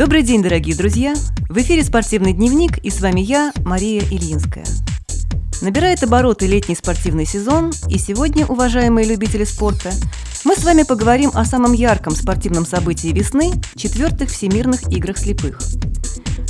[0.00, 1.14] Добрый день, дорогие друзья!
[1.50, 4.64] В эфире «Спортивный дневник» и с вами я, Мария Ильинская.
[5.60, 9.92] Набирает обороты летний спортивный сезон, и сегодня, уважаемые любители спорта,
[10.42, 15.60] мы с вами поговорим о самом ярком спортивном событии весны– четвертых Всемирных играх слепых.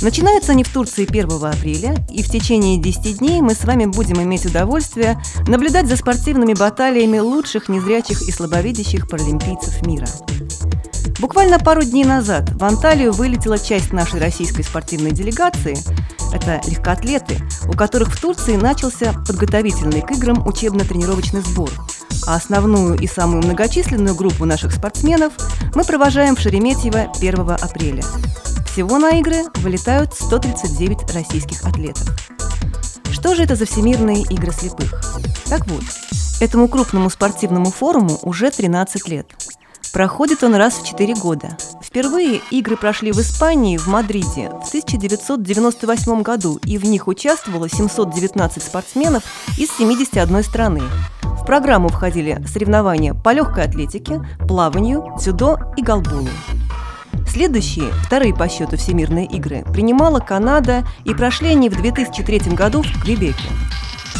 [0.01, 4.23] Начинаются они в Турции 1 апреля, и в течение 10 дней мы с вами будем
[4.23, 10.07] иметь удовольствие наблюдать за спортивными баталиями лучших незрячих и слабовидящих паралимпийцев мира–
[11.21, 15.77] Буквально пару дней назад в Анталию вылетела часть нашей российской спортивной делегации.
[16.33, 21.69] Это легкоатлеты, у которых в Турции начался подготовительный к играм учебно-тренировочный сбор.
[22.25, 25.33] А основную и самую многочисленную группу наших спортсменов
[25.75, 28.03] мы провожаем в Шереметьево 1 апреля.
[28.71, 32.09] Всего на игры вылетают 139 российских атлетов.
[33.11, 34.99] Что же это за всемирные игры слепых?
[35.47, 35.83] Так вот,
[36.39, 39.27] этому крупному спортивному форуму уже 13 лет–
[39.93, 41.57] Проходит он раз в 4 года.
[41.83, 48.63] Впервые игры прошли в Испании, в Мадриде, в 1998 году, и в них участвовало 719
[48.63, 49.23] спортсменов
[49.57, 50.81] из 71 страны.
[51.21, 56.29] В программу входили соревнования по легкой атлетике, плаванию, дзюдо и голболу.
[57.27, 63.03] Следующие, вторые по счету всемирные игры, принимала Канада и прошли они в 2003 году в
[63.03, 63.49] Квебеке.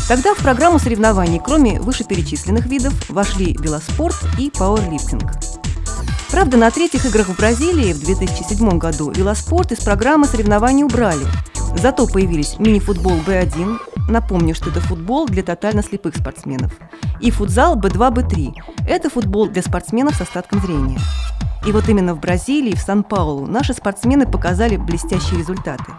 [0.07, 5.31] Тогда в программу соревнований, кроме вышеперечисленных видов, вошли велоспорт и пауэрлифтинг.
[6.31, 11.25] Правда, на третьих играх в Бразилии в 2007 году велоспорт из программы соревнований убрали.
[11.75, 13.79] Зато появились мини-футбол Б1,
[14.09, 16.71] напомню, что это футбол для тотально слепых спортсменов,
[17.19, 18.53] и футзал Б2, Б3.
[18.87, 20.99] Это футбол для спортсменов с остатком зрения.
[21.67, 25.91] И вот именно в Бразилии, в Сан-Паулу, наши спортсмены показали блестящие результаты.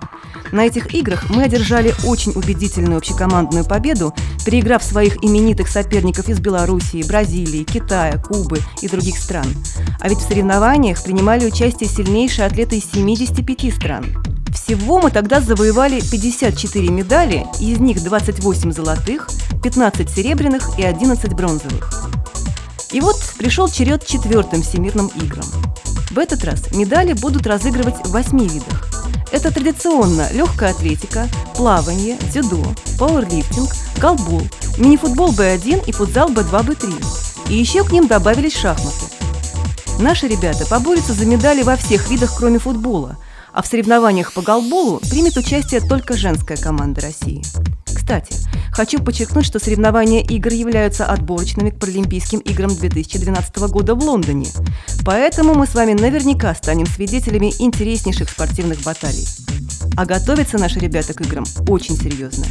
[0.52, 4.14] На этих играх мы одержали очень убедительную общекомандную победу,
[4.44, 9.46] переиграв своих именитых соперников из Белоруссии, Бразилии, Китая, Кубы и других стран.
[9.98, 14.04] А ведь в соревнованиях принимали участие сильнейшие атлеты из 75 стран.
[14.52, 19.28] Всего мы тогда завоевали 54 медали, из них 28 золотых,
[19.62, 22.10] 15 серебряных и 11 бронзовых.
[22.92, 25.46] И вот пришел черед четвертым всемирным играм.
[26.10, 28.91] В этот раз медали будут разыгрывать в восьми видах.
[29.32, 31.26] Это традиционно легкая атлетика,
[31.56, 32.62] плавание, дзюдо,
[32.98, 34.42] пауэрлифтинг, голбол,
[34.76, 37.50] мини-футбол Б1 и футзал Б2, Б3.
[37.50, 39.06] И еще к ним добавились шахматы.
[39.98, 43.16] Наши ребята поборются за медали во всех видах, кроме футбола,
[43.54, 47.42] а в соревнованиях по голболу примет участие только женская команда России.
[48.12, 48.34] Кстати,
[48.72, 54.48] хочу подчеркнуть, что соревнования игр являются отборочными к Паралимпийским играм 2012 года в Лондоне.
[55.02, 59.26] Поэтому мы с вами наверняка станем свидетелями интереснейших спортивных баталий.
[59.96, 62.44] А готовятся наши ребята к играм очень серьезно.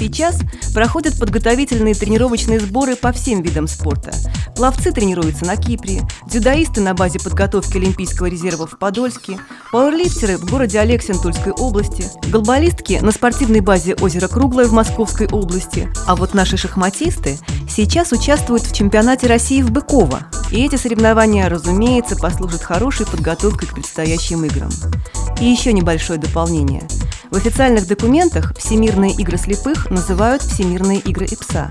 [0.00, 0.38] Сейчас
[0.72, 4.12] проходят подготовительные тренировочные сборы по всем видам спорта.
[4.56, 9.38] Пловцы тренируются на Кипре, дзюдоисты на базе подготовки Олимпийского резерва в Подольске,
[9.70, 15.86] пауэрлифтеры в городе Алексин Тульской области, голболистки на спортивной базе озера Круглое в Московской области.
[16.06, 20.20] А вот наши шахматисты сейчас участвуют в чемпионате России в Быково.
[20.50, 24.70] И эти соревнования, разумеется, послужат хорошей подготовкой к предстоящим играм.
[25.42, 26.88] И еще небольшое дополнение.
[27.30, 31.70] В официальных документах Всемирные игры слепых называют Всемирные игры ИПСА.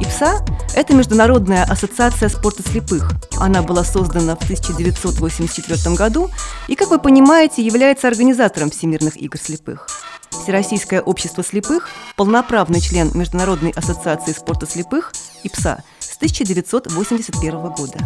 [0.00, 0.42] ИПСА–
[0.74, 3.12] это Международная ассоциация спорта слепых.
[3.38, 6.30] Она была создана в 1984 году
[6.66, 9.86] и, как вы понимаете, является организатором Всемирных игр слепых.
[10.30, 17.98] Всероссийское общество слепых– полноправный член Международной ассоциации спорта слепых ИПСА с 1981 года.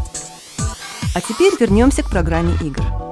[1.14, 3.09] А теперь вернемся к программе игр.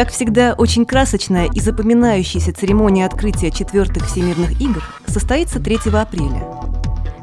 [0.00, 6.42] Как всегда, очень красочная и запоминающаяся церемония открытия четвертых Всемирных игр состоится 3 апреля.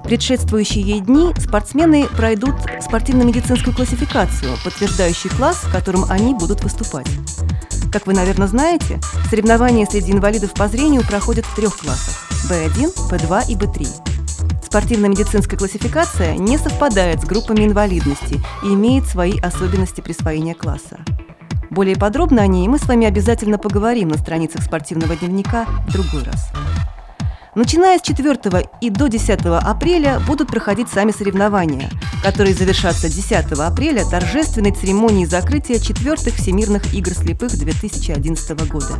[0.04, 7.08] Предшествующие ей дни спортсмены пройдут спортивно-медицинскую классификацию, подтверждающий класс, в котором они будут выступать.
[7.92, 9.00] Как вы, наверное, знаете,
[9.32, 13.88] соревнования среди инвалидов по зрению проходят в трех классах– B1, B2 и B3.
[14.64, 21.00] Спортивно-медицинская классификация не совпадает с группами инвалидности и имеет свои особенности присвоения класса.
[21.70, 26.24] Более подробно о ней мы с вами обязательно поговорим на страницах спортивного дневника в другой
[26.24, 26.52] раз.
[27.56, 28.38] Начиная с 4
[28.82, 31.90] и до 10 апреля будут проходить сами соревнования,
[32.24, 38.96] которые завершатся 10 апреля торжественной церемонией закрытия четвертых Всемирных игр слепых 2011 года.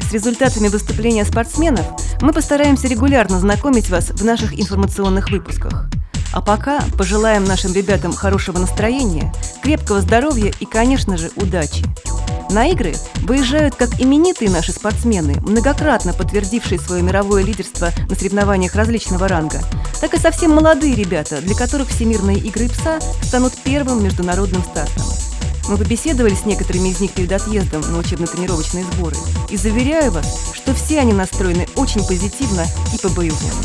[0.00, 1.86] С результатами выступления спортсменов
[2.20, 5.88] мы постараемся регулярно знакомить вас в наших информационных выпусках.
[6.32, 9.32] А пока пожелаем нашим ребятам хорошего настроения,
[9.62, 11.84] крепкого здоровья и, конечно же, удачи.
[12.52, 19.26] На игры выезжают как именитые наши спортсмены, многократно подтвердившие свое мировое лидерство на соревнованиях различного
[19.26, 19.62] ранга,
[20.02, 25.02] так и совсем молодые ребята, для которых всемирные игры ПСА станут первым международным стартом.
[25.70, 29.16] Мы побеседовали с некоторыми из них перед отъездом на учебно-тренировочные сборы.
[29.48, 33.62] И заверяю вас, что все они настроены очень позитивно и по-боевому.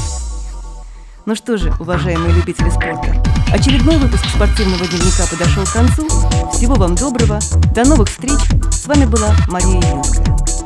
[1.25, 6.07] Ну что же, уважаемые любители спорта, очередной выпуск спортивного дневника подошел к концу.
[6.53, 7.39] Всего вам доброго,
[7.75, 8.39] до новых встреч.
[8.87, 10.56] С вами была Мария Ильинская.